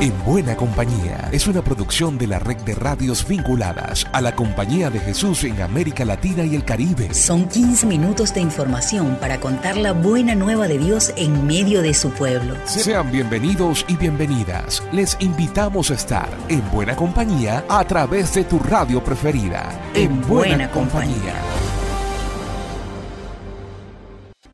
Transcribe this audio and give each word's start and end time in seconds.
En 0.00 0.12
Buena 0.24 0.54
Compañía 0.54 1.28
es 1.32 1.48
una 1.48 1.60
producción 1.60 2.18
de 2.18 2.28
la 2.28 2.38
red 2.38 2.58
de 2.58 2.76
radios 2.76 3.26
vinculadas 3.26 4.06
a 4.12 4.20
la 4.20 4.36
Compañía 4.36 4.90
de 4.90 5.00
Jesús 5.00 5.42
en 5.42 5.60
América 5.60 6.04
Latina 6.04 6.44
y 6.44 6.54
el 6.54 6.64
Caribe. 6.64 7.12
Son 7.12 7.48
15 7.48 7.84
minutos 7.86 8.32
de 8.32 8.40
información 8.40 9.18
para 9.20 9.40
contar 9.40 9.76
la 9.76 9.90
buena 9.90 10.36
nueva 10.36 10.68
de 10.68 10.78
Dios 10.78 11.12
en 11.16 11.44
medio 11.44 11.82
de 11.82 11.94
su 11.94 12.10
pueblo. 12.10 12.54
Sean 12.64 13.10
bienvenidos 13.10 13.84
y 13.88 13.96
bienvenidas. 13.96 14.84
Les 14.92 15.16
invitamos 15.18 15.90
a 15.90 15.94
estar 15.94 16.28
en 16.48 16.62
Buena 16.70 16.94
Compañía 16.94 17.64
a 17.68 17.84
través 17.84 18.32
de 18.34 18.44
tu 18.44 18.60
radio 18.60 19.02
preferida. 19.02 19.68
En, 19.94 20.20
Buena, 20.28 20.70
compañía. 20.70 21.34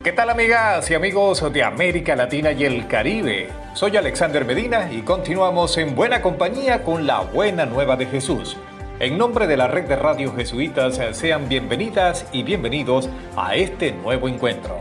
¿Qué 0.04 0.12
tal 0.12 0.28
amigas 0.28 0.90
y 0.90 0.94
amigos 0.94 1.50
de 1.50 1.62
América 1.62 2.14
Latina 2.14 2.52
y 2.52 2.66
el 2.66 2.86
Caribe? 2.86 3.48
Soy 3.72 3.96
Alexander 3.96 4.44
Medina 4.44 4.92
y 4.92 5.00
continuamos 5.00 5.78
en 5.78 5.94
buena 5.94 6.20
compañía 6.20 6.82
con 6.82 7.06
la 7.06 7.20
buena 7.20 7.64
nueva 7.64 7.96
de 7.96 8.04
Jesús. 8.04 8.58
En 9.00 9.16
nombre 9.16 9.46
de 9.46 9.56
la 9.56 9.66
red 9.66 9.84
de 9.84 9.96
radios 9.96 10.36
jesuitas, 10.36 11.00
sean 11.16 11.48
bienvenidas 11.48 12.26
y 12.32 12.42
bienvenidos 12.42 13.08
a 13.34 13.54
este 13.54 13.92
nuevo 13.92 14.28
encuentro. 14.28 14.78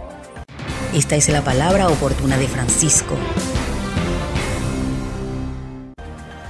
Esta 0.94 1.16
es 1.16 1.30
la 1.30 1.42
palabra 1.42 1.88
oportuna 1.88 2.38
de 2.38 2.50
Francisco. 2.50 3.16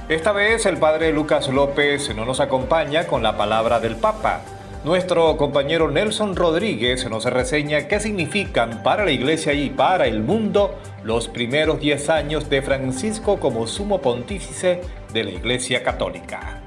Esta 0.08 0.32
vez 0.32 0.66
el 0.66 0.78
padre 0.78 1.12
Lucas 1.12 1.46
López 1.48 2.12
no 2.16 2.24
nos 2.24 2.40
acompaña 2.40 3.06
con 3.06 3.22
la 3.22 3.36
palabra 3.36 3.78
del 3.78 3.94
Papa 3.94 4.40
nuestro 4.84 5.38
compañero 5.38 5.90
Nelson 5.90 6.36
Rodríguez 6.36 7.08
nos 7.08 7.24
reseña 7.24 7.88
qué 7.88 8.00
significan 8.00 8.82
para 8.82 9.04
la 9.04 9.10
Iglesia 9.10 9.54
y 9.54 9.70
para 9.70 10.06
el 10.06 10.22
mundo 10.22 10.74
los 11.02 11.28
primeros 11.28 11.80
10 11.80 12.10
años 12.10 12.50
de 12.50 12.60
Francisco 12.60 13.40
como 13.40 13.66
sumo 13.66 14.00
pontífice 14.00 14.82
de 15.12 15.24
la 15.24 15.30
Iglesia 15.30 15.82
Católica. 15.82 16.62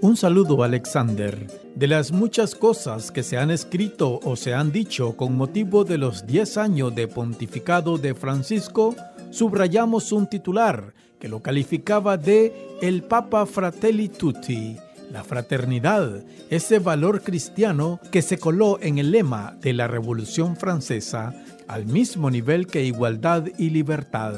Un 0.00 0.16
saludo 0.16 0.62
Alexander. 0.62 1.46
De 1.74 1.88
las 1.88 2.12
muchas 2.12 2.54
cosas 2.54 3.10
que 3.10 3.24
se 3.24 3.36
han 3.36 3.50
escrito 3.50 4.20
o 4.22 4.36
se 4.36 4.54
han 4.54 4.70
dicho 4.70 5.16
con 5.16 5.36
motivo 5.36 5.82
de 5.82 5.98
los 5.98 6.24
10 6.24 6.56
años 6.56 6.94
de 6.94 7.08
pontificado 7.08 7.98
de 7.98 8.14
Francisco, 8.14 8.94
subrayamos 9.30 10.12
un 10.12 10.28
titular 10.28 10.94
que 11.18 11.28
lo 11.28 11.42
calificaba 11.42 12.16
de 12.16 12.76
el 12.80 13.02
Papa 13.02 13.44
Fratelli 13.44 14.08
Tutti, 14.08 14.76
la 15.10 15.24
fraternidad, 15.24 16.22
ese 16.48 16.78
valor 16.78 17.22
cristiano 17.22 17.98
que 18.12 18.22
se 18.22 18.38
coló 18.38 18.78
en 18.80 18.98
el 18.98 19.10
lema 19.10 19.56
de 19.60 19.72
la 19.72 19.88
Revolución 19.88 20.56
Francesa 20.56 21.34
al 21.66 21.86
mismo 21.86 22.30
nivel 22.30 22.68
que 22.68 22.84
igualdad 22.84 23.46
y 23.58 23.70
libertad. 23.70 24.34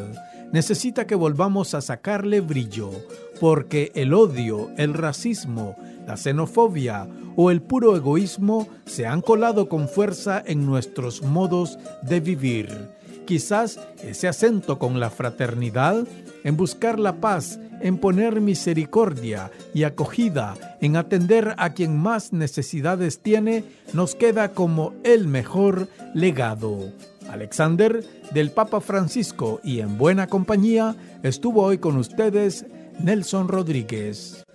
Necesita 0.52 1.06
que 1.06 1.16
volvamos 1.16 1.74
a 1.74 1.82
sacarle 1.82 2.40
brillo, 2.40 2.92
porque 3.40 3.92
el 3.94 4.14
odio, 4.14 4.70
el 4.78 4.94
racismo, 4.94 5.76
la 6.06 6.16
xenofobia 6.16 7.08
o 7.36 7.50
el 7.50 7.60
puro 7.60 7.96
egoísmo 7.96 8.68
se 8.86 9.06
han 9.06 9.20
colado 9.20 9.68
con 9.68 9.88
fuerza 9.88 10.42
en 10.44 10.64
nuestros 10.64 11.22
modos 11.22 11.78
de 12.02 12.20
vivir. 12.20 12.88
Quizás 13.26 13.80
ese 14.02 14.28
acento 14.28 14.78
con 14.78 15.00
la 15.00 15.10
fraternidad 15.10 16.06
en 16.44 16.56
buscar 16.56 17.00
la 17.00 17.16
paz, 17.16 17.58
en 17.80 17.98
poner 17.98 18.40
misericordia 18.40 19.50
y 19.74 19.82
acogida, 19.82 20.54
en 20.80 20.96
atender 20.96 21.54
a 21.58 21.70
quien 21.70 21.98
más 21.98 22.32
necesidades 22.32 23.18
tiene, 23.18 23.64
nos 23.92 24.14
queda 24.14 24.52
como 24.52 24.94
el 25.02 25.26
mejor 25.26 25.88
legado. 26.14 26.92
Alexander 27.28 28.04
del 28.32 28.52
Papa 28.52 28.80
Francisco 28.80 29.60
y 29.64 29.80
en 29.80 29.98
buena 29.98 30.28
compañía 30.28 30.94
estuvo 31.24 31.62
hoy 31.62 31.78
con 31.78 31.96
ustedes 31.96 32.64
Nelson 33.00 33.48
Rodríguez. 33.48 34.45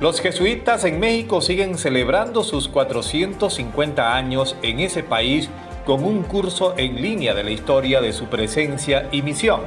Los 0.00 0.22
jesuitas 0.22 0.84
en 0.84 0.98
México 0.98 1.42
siguen 1.42 1.76
celebrando 1.76 2.42
sus 2.42 2.68
450 2.68 4.16
años 4.16 4.56
en 4.62 4.80
ese 4.80 5.02
país 5.02 5.50
con 5.84 6.04
un 6.04 6.22
curso 6.22 6.72
en 6.78 7.02
línea 7.02 7.34
de 7.34 7.44
la 7.44 7.50
historia 7.50 8.00
de 8.00 8.14
su 8.14 8.24
presencia 8.24 9.10
y 9.12 9.20
misión. 9.20 9.60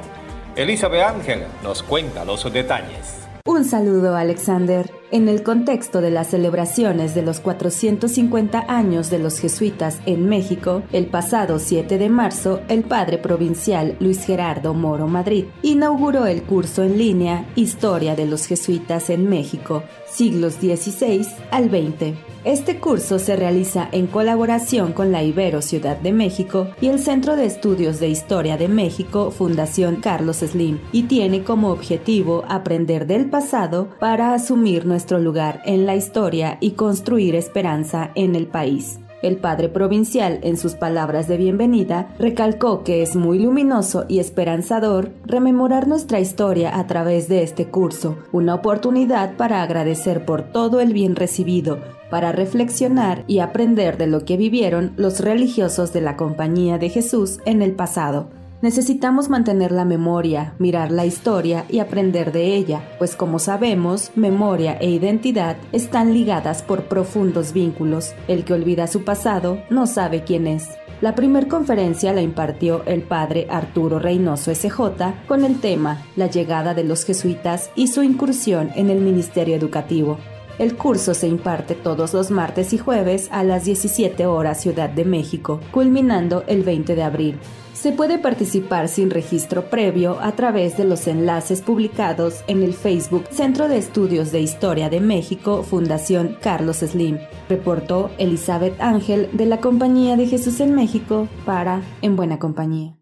Elizabeth 0.55 1.03
Ángel 1.03 1.43
nos 1.61 1.83
cuenta 1.83 2.25
los 2.25 2.51
detalles. 2.51 3.27
Un 3.45 3.63
saludo, 3.63 4.15
Alexander. 4.15 4.89
En 5.13 5.29
el 5.29 5.43
contexto 5.43 6.01
de 6.01 6.09
las 6.09 6.31
celebraciones 6.31 7.13
de 7.13 7.21
los 7.21 7.39
450 7.39 8.65
años 8.67 9.11
de 9.11 9.19
los 9.19 9.37
jesuitas 9.37 9.99
en 10.07 10.27
México, 10.27 10.81
el 10.91 11.05
pasado 11.05 11.59
7 11.59 11.99
de 11.99 12.09
marzo, 12.09 12.61
el 12.67 12.81
padre 12.81 13.19
provincial 13.19 13.95
Luis 13.99 14.25
Gerardo 14.25 14.73
Moro 14.73 15.05
Madrid 15.05 15.45
inauguró 15.61 16.25
el 16.25 16.41
curso 16.41 16.81
en 16.81 16.97
línea 16.97 17.45
Historia 17.55 18.15
de 18.15 18.25
los 18.25 18.47
jesuitas 18.47 19.11
en 19.11 19.29
México, 19.29 19.83
siglos 20.11 20.55
XVI 20.55 21.27
al 21.51 21.69
XX. 21.69 22.17
Este 22.43 22.77
curso 22.77 23.19
se 23.19 23.37
realiza 23.37 23.87
en 23.93 24.05
colaboración 24.07 24.91
con 24.91 25.13
la 25.13 25.23
Ibero 25.23 25.61
Ciudad 25.61 25.95
de 25.95 26.11
México 26.11 26.67
y 26.81 26.87
el 26.87 26.99
Centro 26.99 27.37
de 27.37 27.45
Estudios 27.45 28.01
de 28.01 28.09
Historia 28.09 28.57
de 28.57 28.67
México, 28.67 29.31
Fundación 29.31 29.97
Carlos 29.97 30.37
Slim, 30.37 30.79
y 30.91 31.03
tiene 31.03 31.43
como 31.43 31.69
objetivo 31.69 32.43
aprender 32.49 33.07
del 33.07 33.29
pasado 33.29 33.87
para 33.97 34.33
asumir 34.33 34.85
nuestro 35.03 35.19
lugar 35.19 35.61
en 35.65 35.85
la 35.85 35.97
historia 35.97 36.57
y 36.61 36.71
construir 36.71 37.35
esperanza 37.35 38.11
en 38.15 38.37
el 38.37 38.47
país. 38.47 39.01
El 39.21 39.35
padre 39.35 39.67
provincial, 39.67 40.39
en 40.43 40.55
sus 40.55 40.75
palabras 40.75 41.27
de 41.27 41.35
bienvenida, 41.35 42.15
recalcó 42.19 42.85
que 42.85 43.01
es 43.01 43.17
muy 43.17 43.39
luminoso 43.39 44.05
y 44.07 44.19
esperanzador 44.19 45.11
rememorar 45.25 45.89
nuestra 45.89 46.21
historia 46.21 46.79
a 46.79 46.87
través 46.87 47.27
de 47.27 47.43
este 47.43 47.65
curso, 47.65 48.17
una 48.31 48.55
oportunidad 48.55 49.35
para 49.35 49.61
agradecer 49.61 50.23
por 50.23 50.43
todo 50.43 50.79
el 50.79 50.93
bien 50.93 51.17
recibido, 51.17 51.79
para 52.09 52.31
reflexionar 52.31 53.25
y 53.27 53.39
aprender 53.39 53.97
de 53.97 54.07
lo 54.07 54.23
que 54.23 54.37
vivieron 54.37 54.93
los 54.95 55.19
religiosos 55.19 55.91
de 55.91 55.99
la 55.99 56.15
Compañía 56.15 56.77
de 56.77 56.87
Jesús 56.87 57.41
en 57.43 57.61
el 57.61 57.73
pasado 57.73 58.29
necesitamos 58.63 59.29
mantener 59.29 59.73
la 59.73 59.83
memoria, 59.83 60.55
mirar 60.57 60.89
la 60.89 61.05
historia 61.05 61.65
y 61.69 61.79
aprender 61.79 62.31
de 62.31 62.55
ella, 62.55 62.95
pues 62.97 63.17
como 63.17 63.37
sabemos, 63.37 64.09
memoria 64.15 64.77
e 64.79 64.89
identidad 64.89 65.57
están 65.73 66.13
ligadas 66.13 66.63
por 66.63 66.85
profundos 66.85 67.51
vínculos. 67.51 68.15
El 68.29 68.45
que 68.45 68.53
olvida 68.53 68.87
su 68.87 69.03
pasado 69.03 69.61
no 69.69 69.85
sabe 69.85 70.23
quién 70.23 70.47
es. 70.47 70.69
La 71.01 71.13
primer 71.13 71.49
conferencia 71.49 72.13
la 72.13 72.21
impartió 72.21 72.85
el 72.85 73.01
padre 73.01 73.47
Arturo 73.49 73.99
Reynoso 73.99 74.55
SJ 74.55 74.79
con 75.27 75.43
el 75.43 75.59
tema 75.59 76.01
La 76.15 76.27
llegada 76.27 76.73
de 76.73 76.85
los 76.85 77.03
jesuitas 77.03 77.69
y 77.75 77.87
su 77.87 78.01
incursión 78.01 78.71
en 78.75 78.89
el 78.89 79.01
ministerio 79.01 79.57
educativo. 79.57 80.17
El 80.59 80.75
curso 80.75 81.13
se 81.15 81.27
imparte 81.27 81.73
todos 81.73 82.13
los 82.13 82.29
martes 82.29 82.73
y 82.73 82.77
jueves 82.77 83.27
a 83.31 83.43
las 83.43 83.65
17 83.65 84.25
horas 84.27 84.61
Ciudad 84.61 84.89
de 84.89 85.03
México, 85.03 85.59
culminando 85.71 86.43
el 86.47 86.63
20 86.63 86.95
de 86.95 87.03
abril. 87.03 87.39
Se 87.73 87.91
puede 87.91 88.19
participar 88.19 88.87
sin 88.87 89.09
registro 89.09 89.69
previo 89.69 90.19
a 90.21 90.33
través 90.33 90.77
de 90.77 90.85
los 90.85 91.07
enlaces 91.07 91.61
publicados 91.61 92.43
en 92.47 92.61
el 92.61 92.73
Facebook 92.73 93.25
Centro 93.31 93.67
de 93.67 93.77
Estudios 93.77 94.31
de 94.31 94.41
Historia 94.41 94.89
de 94.89 94.99
México, 95.01 95.63
Fundación 95.63 96.37
Carlos 96.39 96.77
Slim, 96.77 97.17
reportó 97.49 98.11
Elizabeth 98.19 98.79
Ángel 98.79 99.29
de 99.33 99.47
la 99.47 99.59
Compañía 99.59 100.15
de 100.15 100.27
Jesús 100.27 100.59
en 100.59 100.75
México 100.75 101.27
para 101.45 101.81
En 102.01 102.15
Buena 102.15 102.37
Compañía. 102.37 102.95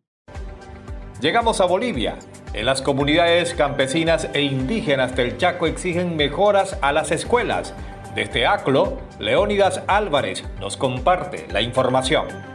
Llegamos 1.19 1.61
a 1.61 1.65
Bolivia. 1.65 2.17
En 2.53 2.65
las 2.65 2.81
comunidades 2.81 3.53
campesinas 3.53 4.27
e 4.33 4.41
indígenas 4.41 5.15
del 5.15 5.37
Chaco 5.37 5.67
exigen 5.67 6.17
mejoras 6.17 6.77
a 6.81 6.91
las 6.91 7.11
escuelas. 7.11 7.73
Desde 8.13 8.45
ACLO, 8.45 8.97
Leónidas 9.19 9.81
Álvarez 9.87 10.43
nos 10.59 10.75
comparte 10.75 11.47
la 11.49 11.61
información. 11.61 12.50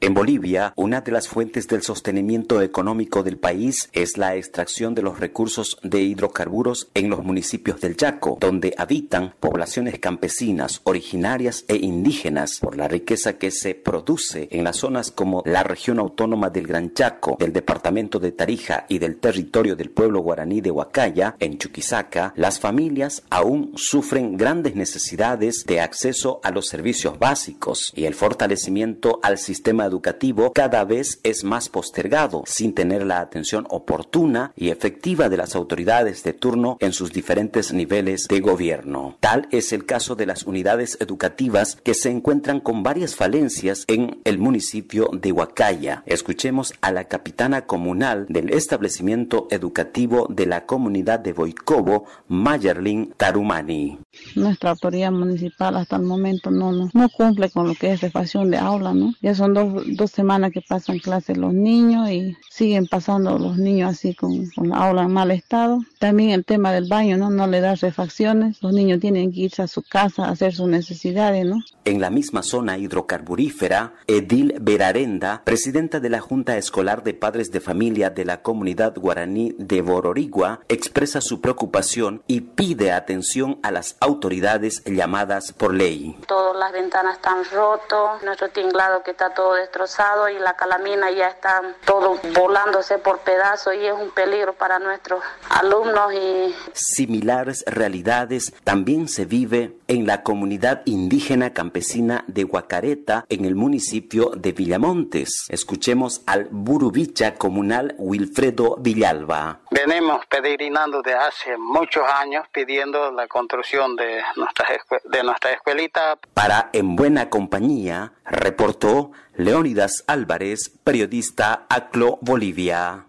En 0.00 0.14
Bolivia, 0.14 0.72
una 0.76 1.00
de 1.00 1.10
las 1.10 1.26
fuentes 1.26 1.66
del 1.66 1.82
sostenimiento 1.82 2.62
económico 2.62 3.24
del 3.24 3.36
país 3.36 3.90
es 3.92 4.16
la 4.16 4.36
extracción 4.36 4.94
de 4.94 5.02
los 5.02 5.18
recursos 5.18 5.76
de 5.82 6.00
hidrocarburos 6.02 6.88
en 6.94 7.10
los 7.10 7.24
municipios 7.24 7.80
del 7.80 7.96
Chaco, 7.96 8.38
donde 8.40 8.74
habitan 8.78 9.34
poblaciones 9.40 9.98
campesinas, 9.98 10.82
originarias 10.84 11.64
e 11.66 11.74
indígenas, 11.74 12.60
por 12.60 12.76
la 12.76 12.86
riqueza 12.86 13.38
que 13.38 13.50
se 13.50 13.74
produce 13.74 14.46
en 14.52 14.62
las 14.62 14.76
zonas 14.76 15.10
como 15.10 15.42
la 15.44 15.64
región 15.64 15.98
autónoma 15.98 16.48
del 16.50 16.68
Gran 16.68 16.94
Chaco, 16.94 17.36
del 17.40 17.52
departamento 17.52 18.20
de 18.20 18.30
Tarija 18.30 18.86
y 18.88 19.00
del 19.00 19.16
territorio 19.18 19.74
del 19.74 19.90
pueblo 19.90 20.20
guaraní 20.20 20.60
de 20.60 20.70
Huacaya, 20.70 21.34
en 21.40 21.58
Chuquisaca, 21.58 22.32
las 22.36 22.60
familias 22.60 23.24
aún 23.30 23.72
sufren 23.74 24.36
grandes 24.36 24.76
necesidades 24.76 25.64
de 25.66 25.80
acceso 25.80 26.40
a 26.44 26.52
los 26.52 26.68
servicios 26.68 27.18
básicos 27.18 27.92
y 27.96 28.04
el 28.04 28.14
fortalecimiento 28.14 29.18
al 29.24 29.38
sistema 29.38 29.87
educativo 29.88 30.52
cada 30.52 30.84
vez 30.84 31.20
es 31.24 31.42
más 31.42 31.68
postergado, 31.68 32.44
sin 32.46 32.74
tener 32.74 33.04
la 33.04 33.20
atención 33.20 33.66
oportuna 33.70 34.52
y 34.56 34.68
efectiva 34.68 35.28
de 35.28 35.36
las 35.36 35.56
autoridades 35.56 36.22
de 36.22 36.32
turno 36.32 36.76
en 36.80 36.92
sus 36.92 37.12
diferentes 37.12 37.72
niveles 37.72 38.28
de 38.28 38.40
gobierno. 38.40 39.16
Tal 39.20 39.48
es 39.50 39.72
el 39.72 39.84
caso 39.84 40.14
de 40.14 40.26
las 40.26 40.44
unidades 40.44 40.96
educativas 41.00 41.76
que 41.82 41.94
se 41.94 42.10
encuentran 42.10 42.60
con 42.60 42.82
varias 42.82 43.16
falencias 43.16 43.84
en 43.88 44.20
el 44.24 44.38
municipio 44.38 45.10
de 45.12 45.32
Huacaya. 45.32 46.02
Escuchemos 46.06 46.74
a 46.80 46.92
la 46.92 47.04
capitana 47.04 47.66
comunal 47.66 48.26
del 48.28 48.50
establecimiento 48.50 49.48
educativo 49.50 50.26
de 50.28 50.46
la 50.46 50.66
comunidad 50.66 51.20
de 51.20 51.32
Boicobo, 51.32 52.04
Mayerlin 52.28 53.12
Tarumani. 53.16 53.98
Nuestra 54.34 54.70
autoridad 54.70 55.12
municipal 55.12 55.76
hasta 55.76 55.96
el 55.96 56.02
momento 56.02 56.50
no, 56.50 56.72
no, 56.72 56.90
no 56.92 57.08
cumple 57.08 57.50
con 57.50 57.68
lo 57.68 57.74
que 57.74 57.92
es 57.92 58.00
refacción 58.00 58.50
de 58.50 58.58
aula, 58.58 58.94
¿no? 58.94 59.14
Ya 59.22 59.34
son 59.34 59.54
dos, 59.54 59.77
dos 59.86 60.10
semanas 60.10 60.52
que 60.52 60.62
pasan 60.62 60.98
clases 60.98 61.36
los 61.36 61.54
niños 61.54 62.10
y 62.10 62.36
siguen 62.50 62.86
pasando 62.86 63.38
los 63.38 63.58
niños 63.58 63.90
así 63.90 64.14
con, 64.14 64.48
con 64.50 64.74
aula 64.74 65.02
en 65.02 65.12
mal 65.12 65.30
estado. 65.30 65.80
También 65.98 66.30
el 66.30 66.44
tema 66.44 66.72
del 66.72 66.88
baño, 66.88 67.16
¿no? 67.16 67.30
No 67.30 67.46
le 67.46 67.60
da 67.60 67.74
refacciones, 67.74 68.62
los 68.62 68.72
niños 68.72 69.00
tienen 69.00 69.32
que 69.32 69.40
irse 69.40 69.62
a 69.62 69.66
su 69.66 69.82
casa 69.82 70.26
a 70.26 70.30
hacer 70.30 70.54
sus 70.54 70.68
necesidades, 70.68 71.44
¿no? 71.44 71.56
En 71.84 72.00
la 72.00 72.10
misma 72.10 72.42
zona 72.42 72.78
hidrocarburífera, 72.78 73.94
Edil 74.06 74.54
Berarenda, 74.60 75.42
presidenta 75.44 76.00
de 76.00 76.10
la 76.10 76.20
Junta 76.20 76.56
Escolar 76.56 77.02
de 77.02 77.14
Padres 77.14 77.50
de 77.50 77.60
Familia 77.60 78.10
de 78.10 78.24
la 78.24 78.42
comunidad 78.42 78.94
guaraní 78.96 79.54
de 79.58 79.82
Bororigua, 79.82 80.60
expresa 80.68 81.20
su 81.20 81.40
preocupación 81.40 82.22
y 82.26 82.40
pide 82.42 82.92
atención 82.92 83.58
a 83.62 83.70
las 83.70 83.96
autoridades 84.00 84.82
llamadas 84.84 85.52
por 85.52 85.74
ley. 85.74 86.16
Todas 86.26 86.56
las 86.56 86.72
ventanas 86.72 87.16
están 87.16 87.44
rotas, 87.52 88.22
nuestro 88.24 88.48
tinglado 88.50 89.02
que 89.02 89.12
está 89.12 89.32
todo 89.34 89.56
destrozado 89.68 90.30
y 90.30 90.38
la 90.38 90.54
calamina 90.54 91.10
ya 91.10 91.28
está 91.28 91.62
todo 91.84 92.18
volándose 92.34 92.98
por 92.98 93.18
pedazos 93.20 93.74
y 93.74 93.86
es 93.86 93.92
un 93.92 94.10
peligro 94.10 94.54
para 94.54 94.78
nuestros 94.78 95.22
alumnos 95.50 96.12
y 96.14 96.54
similares 96.72 97.64
realidades 97.66 98.54
también 98.64 99.08
se 99.08 99.26
vive 99.26 99.76
en 99.86 100.06
la 100.06 100.22
comunidad 100.22 100.82
indígena 100.86 101.52
campesina 101.52 102.24
de 102.26 102.44
Guacareta 102.44 103.26
en 103.28 103.44
el 103.44 103.54
municipio 103.54 104.30
de 104.34 104.52
Villamontes. 104.52 105.46
Escuchemos 105.50 106.22
al 106.26 106.48
burubicha 106.50 107.34
comunal 107.34 107.94
Wilfredo 107.98 108.76
Villalba. 108.78 109.60
Venimos 109.70 110.24
peregrinando 110.26 111.02
de 111.02 111.14
hace 111.14 111.56
muchos 111.58 112.04
años 112.08 112.46
pidiendo 112.52 113.10
la 113.12 113.26
construcción 113.28 113.96
de 113.96 114.22
nuestra, 114.36 114.66
de 115.04 115.22
nuestra 115.22 115.52
escuelita. 115.52 116.18
Para 116.32 116.70
En 116.72 116.96
Buena 116.96 117.28
Compañía, 117.28 118.12
reportó 118.24 119.12
Leónidas 119.38 120.02
Álvarez, 120.08 120.68
periodista 120.82 121.64
ACLO 121.68 122.18
Bolivia. 122.22 123.06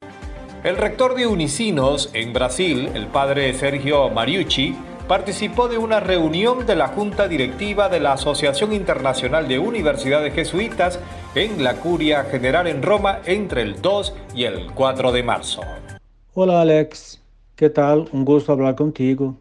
El 0.64 0.78
rector 0.78 1.16
de 1.16 1.26
Unicinos 1.26 2.12
en 2.14 2.34
Brasil, 2.34 2.88
el 2.94 3.08
padre 3.08 3.52
Sergio 3.56 4.12
Mariucci, 4.12 4.76
participó 5.08 5.68
de 5.68 5.80
una 5.80 6.00
reunión 6.00 6.68
de 6.68 6.76
la 6.76 6.90
Junta 6.90 7.28
Directiva 7.28 7.90
de 7.90 8.00
la 8.00 8.14
Asociación 8.14 8.74
Internacional 8.74 9.48
de 9.48 9.58
Universidades 9.58 10.32
Jesuitas 10.36 11.00
en 11.34 11.64
la 11.64 11.78
Curia 11.78 12.24
General 12.26 12.68
en 12.68 12.84
Roma 12.84 13.22
entre 13.26 13.64
el 13.64 13.82
2 13.82 14.14
y 14.36 14.44
el 14.44 14.72
4 14.76 15.12
de 15.12 15.24
marzo. 15.24 15.62
Hola 16.36 16.62
Alex, 16.62 17.24
¿qué 17.56 17.72
tal? 17.72 18.08
Un 18.12 18.24
gusto 18.24 18.52
hablar 18.52 18.76
contigo. 18.76 19.36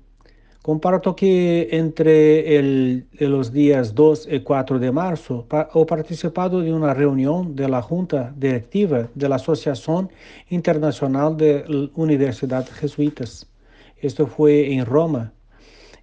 Comparto 0.69 1.17
que 1.17 1.67
entre 1.71 2.59
el, 2.59 3.07
los 3.21 3.55
días 3.55 3.95
2 3.95 4.29
y 4.31 4.41
4 4.41 4.79
de 4.79 4.93
marzo 4.93 5.47
he 5.51 5.87
participado 5.87 6.61
de 6.61 6.75
una 6.75 6.93
reunión 6.93 7.57
de 7.57 7.71
la 7.71 7.81
Junta 7.81 8.35
Directiva 8.37 9.09
de 9.15 9.29
la 9.31 9.37
Asociación 9.37 10.11
Internacional 10.51 11.39
de 11.39 11.89
Universidades 11.95 12.71
Jesuitas. 12.73 13.47
Esto 13.97 14.27
fue 14.27 14.71
en 14.75 14.85
Roma, 14.85 15.33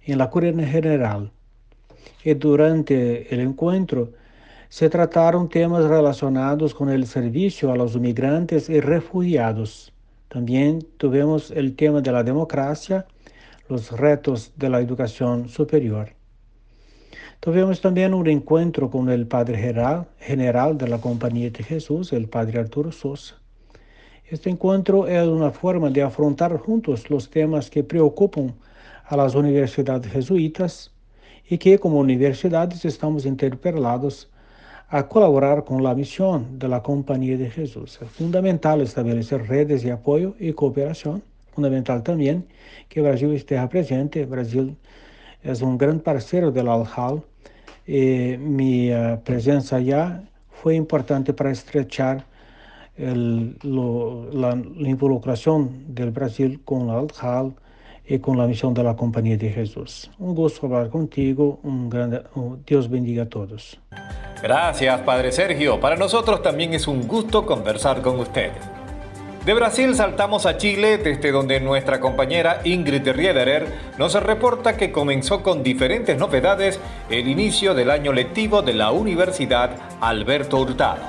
en 0.02 0.18
la 0.18 0.28
Curia 0.30 0.52
General. 0.66 1.30
Y 2.24 2.34
durante 2.34 3.32
el 3.32 3.38
encuentro 3.38 4.10
se 4.68 4.90
trataron 4.90 5.48
temas 5.48 5.84
relacionados 5.84 6.74
con 6.74 6.88
el 6.88 7.06
servicio 7.06 7.70
a 7.70 7.76
los 7.76 7.94
inmigrantes 7.94 8.68
y 8.68 8.80
refugiados. 8.80 9.92
También 10.26 10.84
tuvimos 10.96 11.52
el 11.52 11.76
tema 11.76 12.00
de 12.00 12.10
la 12.10 12.24
democracia 12.24 13.06
los 13.68 13.90
retos 13.92 14.52
de 14.56 14.68
la 14.68 14.80
educación 14.80 15.48
superior. 15.48 16.10
Tuvimos 17.40 17.80
también 17.80 18.14
un 18.14 18.26
encuentro 18.28 18.90
con 18.90 19.08
el 19.08 19.26
Padre 19.26 19.58
general, 19.58 20.06
general 20.18 20.78
de 20.78 20.88
la 20.88 20.98
Compañía 20.98 21.50
de 21.50 21.62
Jesús, 21.62 22.12
el 22.12 22.28
Padre 22.28 22.60
Arturo 22.60 22.90
Sosa. 22.92 23.36
Este 24.28 24.50
encuentro 24.50 25.06
es 25.06 25.26
una 25.28 25.50
forma 25.50 25.90
de 25.90 26.02
afrontar 26.02 26.56
juntos 26.56 27.10
los 27.10 27.30
temas 27.30 27.70
que 27.70 27.84
preocupan 27.84 28.54
a 29.04 29.16
las 29.16 29.34
universidades 29.34 30.10
jesuitas 30.10 30.92
y 31.48 31.58
que 31.58 31.78
como 31.78 32.00
universidades 32.00 32.84
estamos 32.84 33.24
interpelados 33.24 34.28
a 34.88 35.06
colaborar 35.06 35.64
con 35.64 35.82
la 35.82 35.94
misión 35.94 36.58
de 36.58 36.68
la 36.68 36.82
Compañía 36.82 37.36
de 37.36 37.50
Jesús. 37.50 38.00
Es 38.02 38.10
fundamental 38.10 38.80
establecer 38.80 39.46
redes 39.46 39.82
de 39.82 39.92
apoyo 39.92 40.34
y 40.38 40.52
cooperación 40.52 41.22
fundamental 41.56 42.02
también 42.02 42.46
que 42.88 43.00
Brasil 43.00 43.32
esté 43.32 43.66
presente. 43.66 44.26
Brasil 44.26 44.76
es 45.42 45.62
un 45.62 45.78
gran 45.78 46.00
parceiro 46.00 46.52
del 46.52 46.68
ALJAL. 46.68 47.22
Eh, 47.86 48.36
mi 48.38 48.92
uh, 48.92 49.18
presencia 49.24 49.78
allá 49.78 50.22
fue 50.50 50.74
importante 50.74 51.32
para 51.32 51.50
estrechar 51.50 52.24
la, 52.98 54.54
la, 54.54 54.88
involucración 54.88 55.94
del 55.94 56.10
Brasil 56.10 56.60
con 56.64 56.88
el 56.88 56.90
ALJAL 56.90 57.54
y 58.08 58.18
con 58.18 58.38
la 58.38 58.46
misión 58.46 58.72
de 58.72 58.82
la 58.82 58.96
Compañía 58.96 59.36
de 59.36 59.50
Jesús. 59.50 60.10
Un 60.18 60.34
gusto 60.34 60.66
hablar 60.66 60.88
contigo. 60.90 61.58
Un 61.62 61.90
grande, 61.90 62.22
uh, 62.34 62.56
Dios 62.66 62.88
bendiga 62.88 63.24
a 63.24 63.28
todos. 63.28 63.78
Gracias, 64.42 65.00
Padre 65.00 65.32
Sergio. 65.32 65.80
Para 65.80 65.96
nosotros 65.96 66.42
también 66.42 66.74
es 66.74 66.86
un 66.86 67.06
gusto 67.08 67.46
conversar 67.46 68.02
con 68.02 68.20
usted. 68.20 68.50
De 69.46 69.54
Brasil 69.54 69.94
saltamos 69.94 70.44
a 70.44 70.58
Chile, 70.58 70.98
desde 70.98 71.30
donde 71.30 71.60
nuestra 71.60 72.00
compañera 72.00 72.62
Ingrid 72.64 73.08
Riederer 73.08 73.92
nos 73.96 74.14
reporta 74.14 74.76
que 74.76 74.90
comenzó 74.90 75.44
con 75.44 75.62
diferentes 75.62 76.18
novedades 76.18 76.80
el 77.10 77.28
inicio 77.28 77.72
del 77.72 77.92
año 77.92 78.12
lectivo 78.12 78.62
de 78.62 78.74
la 78.74 78.90
Universidad 78.90 79.70
Alberto 80.00 80.58
Hurtado. 80.58 81.00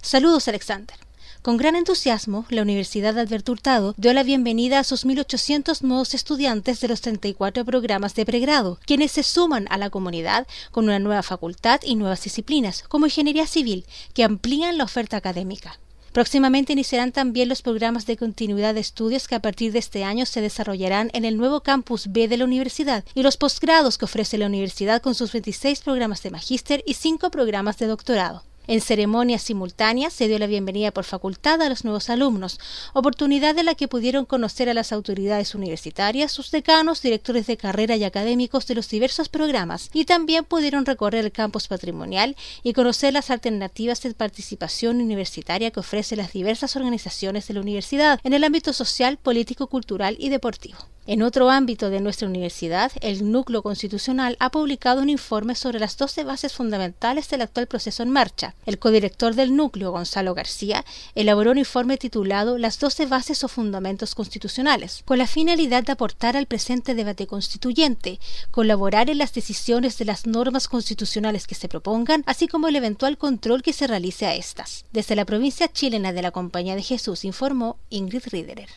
Saludos, 0.00 0.46
Alexander. 0.46 0.96
Con 1.42 1.56
gran 1.56 1.74
entusiasmo, 1.74 2.46
la 2.48 2.62
Universidad 2.62 3.18
Alberto 3.18 3.50
Hurtado 3.50 3.94
dio 3.96 4.12
la 4.12 4.22
bienvenida 4.22 4.78
a 4.78 4.84
sus 4.84 5.04
1.800 5.04 5.82
nuevos 5.82 6.14
estudiantes 6.14 6.80
de 6.80 6.86
los 6.86 7.00
34 7.00 7.64
programas 7.64 8.14
de 8.14 8.24
pregrado, 8.24 8.78
quienes 8.86 9.10
se 9.10 9.24
suman 9.24 9.66
a 9.68 9.78
la 9.78 9.90
comunidad 9.90 10.46
con 10.70 10.84
una 10.84 11.00
nueva 11.00 11.24
facultad 11.24 11.80
y 11.82 11.96
nuevas 11.96 12.22
disciplinas, 12.22 12.84
como 12.84 13.06
ingeniería 13.06 13.48
civil, 13.48 13.84
que 14.14 14.22
amplían 14.22 14.78
la 14.78 14.84
oferta 14.84 15.16
académica. 15.16 15.80
Próximamente 16.14 16.72
iniciarán 16.72 17.10
también 17.10 17.48
los 17.48 17.60
programas 17.60 18.06
de 18.06 18.16
continuidad 18.16 18.72
de 18.74 18.78
estudios 18.78 19.26
que 19.26 19.34
a 19.34 19.40
partir 19.40 19.72
de 19.72 19.80
este 19.80 20.04
año 20.04 20.26
se 20.26 20.40
desarrollarán 20.40 21.10
en 21.12 21.24
el 21.24 21.36
nuevo 21.36 21.62
campus 21.62 22.06
B 22.12 22.28
de 22.28 22.36
la 22.36 22.44
universidad 22.44 23.04
y 23.16 23.24
los 23.24 23.36
posgrados 23.36 23.98
que 23.98 24.04
ofrece 24.04 24.38
la 24.38 24.46
universidad 24.46 25.02
con 25.02 25.16
sus 25.16 25.32
26 25.32 25.80
programas 25.80 26.22
de 26.22 26.30
magíster 26.30 26.84
y 26.86 26.94
5 26.94 27.32
programas 27.32 27.78
de 27.78 27.88
doctorado. 27.88 28.44
En 28.66 28.80
ceremonia 28.80 29.38
simultánea 29.38 30.08
se 30.08 30.26
dio 30.26 30.38
la 30.38 30.46
bienvenida 30.46 30.90
por 30.90 31.04
facultad 31.04 31.60
a 31.60 31.68
los 31.68 31.84
nuevos 31.84 32.08
alumnos, 32.08 32.58
oportunidad 32.94 33.54
de 33.54 33.62
la 33.62 33.74
que 33.74 33.88
pudieron 33.88 34.24
conocer 34.24 34.70
a 34.70 34.74
las 34.74 34.90
autoridades 34.90 35.54
universitarias, 35.54 36.32
sus 36.32 36.50
decanos, 36.50 37.02
directores 37.02 37.46
de 37.46 37.58
carrera 37.58 37.96
y 37.96 38.04
académicos 38.04 38.66
de 38.66 38.74
los 38.74 38.88
diversos 38.88 39.28
programas, 39.28 39.90
y 39.92 40.06
también 40.06 40.46
pudieron 40.46 40.86
recorrer 40.86 41.26
el 41.26 41.32
campus 41.32 41.68
patrimonial 41.68 42.36
y 42.62 42.72
conocer 42.72 43.12
las 43.12 43.28
alternativas 43.28 44.00
de 44.00 44.14
participación 44.14 44.98
universitaria 44.98 45.70
que 45.70 45.80
ofrecen 45.80 46.16
las 46.16 46.32
diversas 46.32 46.74
organizaciones 46.74 47.46
de 47.46 47.54
la 47.54 47.60
universidad 47.60 48.18
en 48.24 48.32
el 48.32 48.44
ámbito 48.44 48.72
social, 48.72 49.18
político, 49.18 49.66
cultural 49.66 50.16
y 50.18 50.30
deportivo. 50.30 50.78
En 51.06 51.22
otro 51.22 51.50
ámbito 51.50 51.90
de 51.90 52.00
nuestra 52.00 52.26
universidad, 52.26 52.90
el 53.02 53.30
Núcleo 53.30 53.62
Constitucional 53.62 54.38
ha 54.40 54.50
publicado 54.50 55.02
un 55.02 55.10
informe 55.10 55.54
sobre 55.54 55.78
las 55.78 55.98
12 55.98 56.24
bases 56.24 56.54
fundamentales 56.54 57.28
del 57.28 57.42
actual 57.42 57.66
proceso 57.66 58.02
en 58.02 58.08
marcha. 58.08 58.53
El 58.66 58.78
codirector 58.78 59.34
del 59.34 59.54
núcleo, 59.54 59.90
Gonzalo 59.90 60.34
García, 60.34 60.84
elaboró 61.14 61.50
un 61.50 61.58
informe 61.58 61.98
titulado 61.98 62.56
Las 62.56 62.78
12 62.78 63.06
bases 63.06 63.44
o 63.44 63.48
fundamentos 63.48 64.14
constitucionales, 64.14 65.02
con 65.04 65.18
la 65.18 65.26
finalidad 65.26 65.84
de 65.84 65.92
aportar 65.92 66.36
al 66.36 66.46
presente 66.46 66.94
debate 66.94 67.26
constituyente, 67.26 68.18
colaborar 68.50 69.10
en 69.10 69.18
las 69.18 69.34
decisiones 69.34 69.98
de 69.98 70.06
las 70.06 70.26
normas 70.26 70.68
constitucionales 70.68 71.46
que 71.46 71.54
se 71.54 71.68
propongan, 71.68 72.22
así 72.26 72.48
como 72.48 72.68
el 72.68 72.76
eventual 72.76 73.18
control 73.18 73.62
que 73.62 73.72
se 73.74 73.86
realice 73.86 74.26
a 74.26 74.34
estas. 74.34 74.86
Desde 74.92 75.16
la 75.16 75.26
provincia 75.26 75.68
chilena 75.68 76.12
de 76.12 76.22
la 76.22 76.30
Compañía 76.30 76.74
de 76.74 76.82
Jesús 76.82 77.24
informó 77.24 77.76
Ingrid 77.90 78.22
Riederer. 78.30 78.70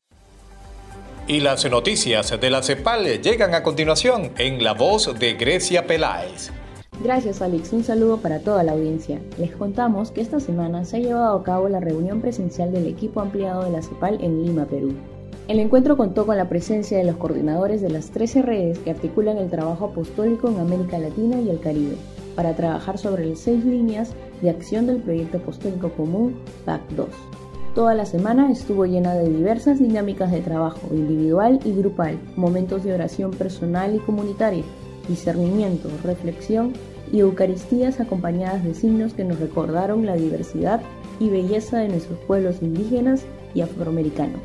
Y 1.27 1.41
las 1.41 1.69
noticias 1.69 2.39
de 2.39 2.50
la 2.50 2.63
CEPAL 2.63 3.22
llegan 3.22 3.53
a 3.53 3.62
continuación 3.62 4.34
en 4.38 4.63
la 4.63 4.74
voz 4.74 5.17
de 5.19 5.34
Grecia 5.34 5.86
Peláez. 5.86 6.51
Gracias 7.04 7.44
Alex, 7.44 7.74
un 7.74 7.84
saludo 7.84 8.18
para 8.18 8.39
toda 8.39 8.63
la 8.63 8.72
audiencia. 8.72 9.20
Les 9.38 9.56
contamos 9.56 10.10
que 10.10 10.22
esta 10.22 10.39
semana 10.39 10.84
se 10.84 10.98
ha 10.98 11.00
llevado 11.00 11.38
a 11.38 11.44
cabo 11.44 11.70
la 11.70 11.80
reunión 11.80 12.22
presencial 12.22 12.72
del 12.72 12.88
equipo 12.88 13.22
ampliado 13.22 13.63
de 13.63 13.72
la 13.72 13.84
CEPAL 13.84 14.18
en 14.24 14.44
Lima, 14.44 14.66
Perú. 14.66 14.94
El 15.48 15.60
encuentro 15.60 15.96
contó 15.96 16.25
con 16.25 16.38
la 16.38 16.50
presencia 16.50 16.98
de 16.98 17.04
los 17.04 17.18
coordinadores 17.18 17.82
de 17.82 17.92
las 17.92 18.10
13 18.10 18.42
redes 18.42 18.80
que 18.80 18.89
articulan 18.89 19.38
el 19.38 19.50
trabajo 19.50 19.86
apostólico 19.86 20.50
en 20.50 20.60
América 20.60 20.98
Latina 20.98 21.39
y 21.39 21.51
el 21.51 21.60
Caribe, 21.60 21.98
para 22.36 22.56
trabajar 22.56 22.98
sobre 22.98 23.27
las 23.27 23.39
seis 23.39 23.63
líneas 23.63 24.13
de 24.42 24.50
acción 24.50 24.88
del 24.88 24.98
proyecto 24.98 25.38
apostólico 25.38 25.92
común 25.92 26.36
PAC 26.66 26.82
2. 26.96 27.08
Toda 27.75 27.94
la 27.94 28.06
semana 28.06 28.51
estuvo 28.51 28.88
llena 28.88 29.13
de 29.13 29.30
diversas 29.30 29.77
dinámicas 29.77 30.32
de 30.32 30.42
trabajo 30.42 30.82
individual 30.92 31.60
y 31.63 31.74
grupal, 31.74 32.18
momentos 32.36 32.84
de 32.84 32.96
oración 32.96 33.30
personal 33.30 33.96
y 33.96 34.00
comunitaria, 34.00 34.63
discernimiento, 35.08 35.90
reflexión 36.04 36.74
y 37.12 37.20
Eucaristías 37.20 38.00
acompañadas 38.00 38.64
de 38.64 38.74
signos 38.74 39.14
que 39.14 39.24
nos 39.24 39.40
recordaron 39.40 40.06
la 40.06 40.16
diversidad 40.16 40.82
y 41.20 41.30
belleza 41.30 41.80
de 41.80 41.90
nuestros 41.90 42.20
pueblos 42.20 42.62
indígenas 42.62 43.24
y 43.54 43.62
afroamericanos. 43.62 44.42